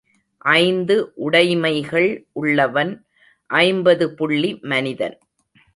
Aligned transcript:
ஐந்து 0.53 0.95
உடைமைகள் 1.25 2.09
உள்ளவன் 2.33 2.93
ஐம்பது 3.49 4.13
புள்ளி 4.13 4.51
மனிதன். 4.63 5.17